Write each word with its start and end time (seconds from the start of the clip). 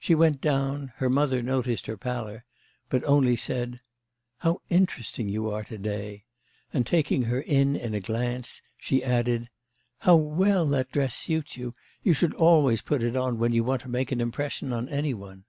She 0.00 0.16
went 0.16 0.40
down; 0.40 0.92
her 0.96 1.08
mother 1.08 1.40
noticed 1.40 1.86
her 1.86 1.96
pallor, 1.96 2.44
but 2.88 3.04
only 3.04 3.36
said: 3.36 3.80
'How 4.38 4.60
interesting 4.68 5.28
you 5.28 5.48
are 5.52 5.62
to 5.62 5.78
day,' 5.78 6.24
and 6.72 6.84
taking 6.84 7.22
her 7.22 7.40
in 7.42 7.76
in 7.76 7.94
a 7.94 8.00
glance, 8.00 8.60
she 8.76 9.04
added: 9.04 9.48
'How 9.98 10.16
well 10.16 10.66
that 10.70 10.90
dress 10.90 11.14
suits 11.14 11.56
you; 11.56 11.74
you 12.02 12.12
should 12.12 12.34
always 12.34 12.82
put 12.82 13.04
it 13.04 13.16
on 13.16 13.38
when 13.38 13.52
you 13.52 13.62
want 13.62 13.82
to 13.82 13.88
make 13.88 14.10
an 14.10 14.20
impression 14.20 14.72
on 14.72 14.88
any 14.88 15.14
one. 15.14 15.44